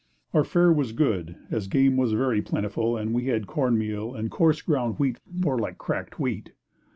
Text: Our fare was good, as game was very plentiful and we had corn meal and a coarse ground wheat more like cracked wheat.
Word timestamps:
Our 0.33 0.43
fare 0.43 0.73
was 0.73 0.93
good, 0.93 1.35
as 1.51 1.67
game 1.67 1.95
was 1.95 2.13
very 2.13 2.41
plentiful 2.41 2.97
and 2.97 3.13
we 3.13 3.25
had 3.25 3.45
corn 3.45 3.77
meal 3.77 4.15
and 4.15 4.25
a 4.25 4.29
coarse 4.31 4.59
ground 4.63 4.97
wheat 4.97 5.19
more 5.31 5.59
like 5.59 5.77
cracked 5.77 6.19
wheat. 6.19 6.53